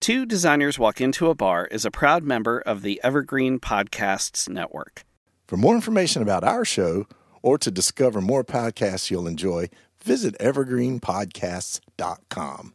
Two 0.00 0.26
Designers 0.26 0.78
Walk 0.78 1.00
Into 1.00 1.30
a 1.30 1.34
Bar 1.34 1.66
is 1.66 1.84
a 1.84 1.90
proud 1.90 2.22
member 2.22 2.60
of 2.60 2.82
the 2.82 3.00
Evergreen 3.02 3.58
Podcasts 3.58 4.48
Network. 4.48 5.04
For 5.48 5.56
more 5.56 5.74
information 5.74 6.22
about 6.22 6.44
our 6.44 6.64
show 6.64 7.08
or 7.42 7.58
to 7.58 7.72
discover 7.72 8.20
more 8.20 8.44
podcasts 8.44 9.10
you'll 9.10 9.26
enjoy, 9.26 9.68
visit 10.02 10.38
evergreenpodcasts.com. 10.38 12.74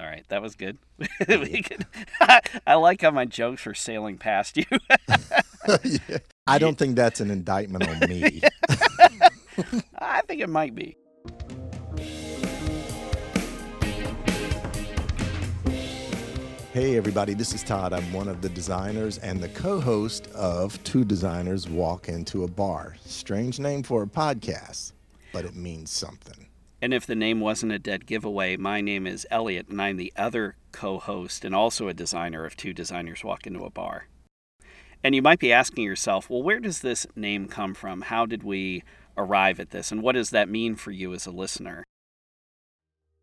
All 0.00 0.06
right, 0.06 0.24
that 0.28 0.40
was 0.40 0.54
good. 0.54 0.78
could, 1.26 1.86
I 2.66 2.74
like 2.74 3.02
how 3.02 3.10
my 3.10 3.24
jokes 3.24 3.66
were 3.66 3.74
sailing 3.74 4.16
past 4.16 4.56
you. 4.56 4.64
Yeah. 5.84 6.18
I 6.46 6.58
don't 6.58 6.78
think 6.78 6.94
that's 6.94 7.20
an 7.20 7.30
indictment 7.30 7.88
on 7.88 8.08
me. 8.08 8.40
I 9.98 10.22
think 10.22 10.40
it 10.40 10.48
might 10.48 10.74
be. 10.74 10.96
Hey, 16.72 16.96
everybody, 16.96 17.34
this 17.34 17.52
is 17.52 17.64
Todd. 17.64 17.92
I'm 17.92 18.12
one 18.12 18.28
of 18.28 18.40
the 18.40 18.48
designers 18.50 19.18
and 19.18 19.40
the 19.40 19.48
co 19.48 19.80
host 19.80 20.28
of 20.28 20.82
Two 20.84 21.04
Designers 21.04 21.68
Walk 21.68 22.08
Into 22.08 22.44
a 22.44 22.48
Bar. 22.48 22.96
Strange 23.04 23.58
name 23.58 23.82
for 23.82 24.04
a 24.04 24.06
podcast, 24.06 24.92
but 25.32 25.44
it 25.44 25.56
means 25.56 25.90
something. 25.90 26.47
And 26.80 26.94
if 26.94 27.06
the 27.06 27.16
name 27.16 27.40
wasn't 27.40 27.72
a 27.72 27.78
dead 27.78 28.06
giveaway, 28.06 28.56
my 28.56 28.80
name 28.80 29.06
is 29.06 29.26
Elliot, 29.32 29.68
and 29.68 29.82
I'm 29.82 29.96
the 29.96 30.12
other 30.16 30.54
co 30.70 30.98
host 30.98 31.44
and 31.44 31.52
also 31.52 31.88
a 31.88 31.94
designer 31.94 32.44
of 32.44 32.56
Two 32.56 32.72
Designers 32.72 33.24
Walk 33.24 33.48
Into 33.48 33.64
a 33.64 33.70
Bar. 33.70 34.06
And 35.02 35.14
you 35.14 35.22
might 35.22 35.40
be 35.40 35.52
asking 35.52 35.84
yourself, 35.84 36.30
well, 36.30 36.42
where 36.42 36.60
does 36.60 36.80
this 36.80 37.06
name 37.16 37.48
come 37.48 37.74
from? 37.74 38.02
How 38.02 38.26
did 38.26 38.44
we 38.44 38.84
arrive 39.16 39.58
at 39.58 39.70
this? 39.70 39.90
And 39.90 40.02
what 40.02 40.12
does 40.12 40.30
that 40.30 40.48
mean 40.48 40.76
for 40.76 40.92
you 40.92 41.12
as 41.14 41.26
a 41.26 41.32
listener? 41.32 41.84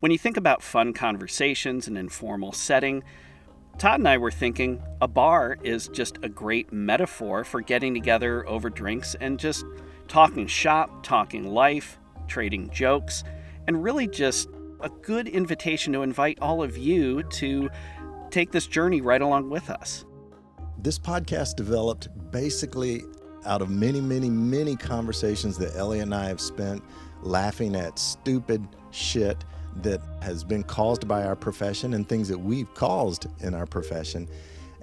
When 0.00 0.12
you 0.12 0.18
think 0.18 0.36
about 0.36 0.62
fun 0.62 0.92
conversations 0.92 1.88
and 1.88 1.96
informal 1.96 2.52
setting, 2.52 3.02
Todd 3.78 4.00
and 4.00 4.08
I 4.08 4.18
were 4.18 4.30
thinking 4.30 4.82
a 5.00 5.08
bar 5.08 5.56
is 5.62 5.88
just 5.88 6.18
a 6.22 6.28
great 6.28 6.72
metaphor 6.72 7.44
for 7.44 7.62
getting 7.62 7.94
together 7.94 8.46
over 8.46 8.68
drinks 8.68 9.14
and 9.14 9.38
just 9.38 9.64
talking 10.08 10.46
shop, 10.46 11.02
talking 11.02 11.52
life, 11.52 11.98
trading 12.26 12.68
jokes, 12.70 13.24
and 13.66 13.82
really 13.82 14.06
just 14.06 14.48
a 14.80 14.88
good 14.88 15.28
invitation 15.28 15.92
to 15.92 16.02
invite 16.02 16.38
all 16.40 16.62
of 16.62 16.76
you 16.76 17.22
to 17.24 17.68
take 18.30 18.52
this 18.52 18.66
journey 18.66 19.00
right 19.00 19.22
along 19.22 19.50
with 19.50 19.70
us. 19.70 20.04
This 20.78 20.98
podcast 20.98 21.56
developed 21.56 22.08
basically 22.30 23.02
out 23.46 23.62
of 23.62 23.70
many, 23.70 24.00
many, 24.00 24.28
many 24.28 24.76
conversations 24.76 25.56
that 25.58 25.74
Ellie 25.76 26.00
and 26.00 26.14
I 26.14 26.26
have 26.26 26.40
spent 26.40 26.82
laughing 27.22 27.74
at 27.76 27.98
stupid 27.98 28.66
shit 28.90 29.44
that 29.82 30.00
has 30.22 30.44
been 30.44 30.62
caused 30.62 31.06
by 31.06 31.24
our 31.24 31.36
profession 31.36 31.94
and 31.94 32.08
things 32.08 32.28
that 32.28 32.38
we've 32.38 32.72
caused 32.74 33.26
in 33.40 33.54
our 33.54 33.66
profession. 33.66 34.28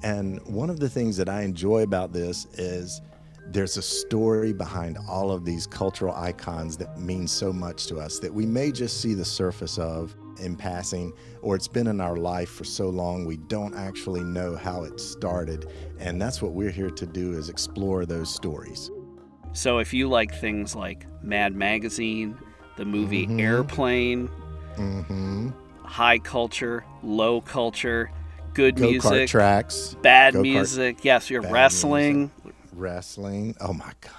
And 0.04 0.46
one 0.46 0.70
of 0.70 0.80
the 0.80 0.90
things 0.90 1.18
that 1.18 1.30
I 1.30 1.44
enjoy 1.44 1.84
about 1.84 2.14
this 2.14 2.46
is 2.54 3.02
there's 3.48 3.78
a 3.78 3.82
story 3.82 4.54
behind 4.54 4.98
all 5.08 5.32
of 5.32 5.46
these 5.46 5.68
cultural 5.68 6.14
icons 6.16 6.78
that 6.78 6.98
mean 7.00 7.28
so 7.28 7.52
much 7.54 7.88
to 7.88 7.98
us 8.00 8.20
that 8.20 8.34
we 8.34 8.46
may 8.46 8.72
just 8.72 9.02
see 9.02 9.14
the 9.14 9.26
surface 9.26 9.78
of 9.78 10.16
in 10.40 10.56
passing 10.56 11.14
or 11.42 11.56
it's 11.56 11.68
been 11.68 11.88
in 11.88 12.02
our 12.02 12.18
life 12.18 12.50
for 12.50 12.64
so 12.64 12.90
long 12.90 13.26
we 13.26 13.38
don't 13.38 13.76
actually 13.76 14.24
know 14.24 14.56
how 14.56 14.84
it 14.84 15.00
started 15.00 15.68
and 16.00 16.20
that's 16.20 16.42
what 16.42 16.54
we're 16.54 16.72
here 16.72 16.90
to 16.90 17.06
do 17.06 17.34
is 17.34 17.50
explore 17.50 18.06
those 18.06 18.34
stories 18.34 18.90
So 19.54 19.78
if 19.78 19.94
you 19.94 20.10
like 20.10 20.34
things 20.34 20.76
like 20.76 21.06
Mad 21.22 21.56
Magazine, 21.56 22.36
the 22.76 22.86
movie 22.86 23.28
Airplane, 23.40 24.28
mm-hmm. 24.76 25.50
high 25.84 26.18
culture, 26.18 26.84
low 27.04 27.40
culture, 27.42 28.10
good 28.56 28.76
go-kart 28.76 28.90
music, 28.92 29.30
tracks 29.30 29.96
bad 30.02 30.34
go-kart- 30.34 30.42
music, 30.42 31.06
yes, 31.06 31.30
you're 31.30 31.44
bad 31.44 31.52
wrestling. 31.52 32.32
Wrestling 32.76 33.56
oh 33.62 33.74
my 33.74 33.92
god 34.02 34.12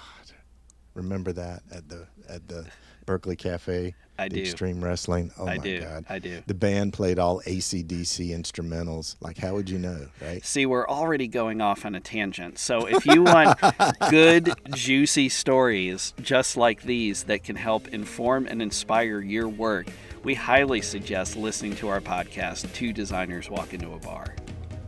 remember 0.93 1.31
that 1.33 1.61
at 1.71 1.87
the 1.89 2.07
at 2.29 2.47
the 2.47 2.65
berkeley 3.05 3.35
cafe 3.35 3.93
I 4.17 4.29
the 4.29 4.35
do. 4.35 4.41
extreme 4.41 4.83
wrestling 4.83 5.29
oh 5.37 5.45
I 5.45 5.57
my 5.57 5.63
do. 5.63 5.81
god 5.81 6.05
I 6.09 6.19
do. 6.19 6.41
the 6.47 6.53
band 6.53 6.93
played 6.93 7.19
all 7.19 7.41
acdc 7.41 8.29
instrumentals 8.29 9.15
like 9.21 9.37
how 9.37 9.53
would 9.53 9.69
you 9.69 9.77
know 9.77 10.07
right 10.21 10.43
See, 10.43 10.65
we're 10.65 10.87
already 10.87 11.27
going 11.27 11.59
off 11.61 11.85
on 11.85 11.95
a 11.95 11.99
tangent. 11.99 12.57
So 12.59 12.85
if 12.87 13.05
you 13.05 13.23
want 13.23 13.59
good, 14.09 14.53
juicy 14.73 15.27
stories 15.29 16.13
just 16.21 16.55
like 16.55 16.83
these 16.83 17.23
that 17.25 17.43
can 17.43 17.55
help 17.57 17.87
inform 17.89 18.47
and 18.47 18.61
inspire 18.61 19.19
your 19.19 19.49
work, 19.49 19.87
we 20.23 20.33
highly 20.33 20.81
suggest 20.81 21.35
listening 21.35 21.75
to 21.77 21.89
our 21.89 21.99
podcast, 21.99 22.71
Two 22.73 22.93
Designers 22.93 23.49
Walk 23.49 23.73
Into 23.73 23.91
a 23.93 23.99
Bar. 23.99 24.35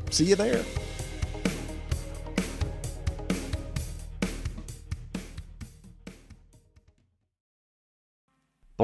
see 0.10 0.26
you 0.26 0.36
there 0.36 0.64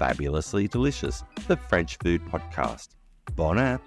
Fabulously 0.00 0.66
Delicious, 0.66 1.22
the 1.46 1.56
French 1.58 1.98
food 1.98 2.24
podcast. 2.24 2.88
Bon 3.36 3.58
app! 3.58 3.82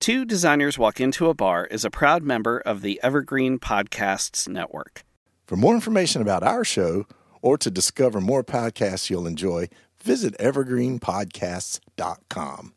Two 0.00 0.24
Designers 0.24 0.78
Walk 0.78 0.98
Into 0.98 1.28
a 1.28 1.34
Bar 1.34 1.66
is 1.66 1.84
a 1.84 1.90
proud 1.90 2.22
member 2.22 2.58
of 2.58 2.80
the 2.80 2.98
Evergreen 3.02 3.58
Podcasts 3.58 4.48
Network. 4.48 5.04
For 5.46 5.56
more 5.56 5.74
information 5.74 6.22
about 6.22 6.42
our 6.42 6.64
show 6.64 7.04
or 7.42 7.58
to 7.58 7.70
discover 7.70 8.18
more 8.18 8.42
podcasts 8.42 9.10
you'll 9.10 9.26
enjoy, 9.26 9.68
visit 10.02 10.34
evergreenpodcasts.com. 10.38 12.72